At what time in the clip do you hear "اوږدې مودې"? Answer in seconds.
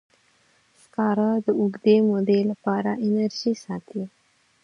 1.59-2.39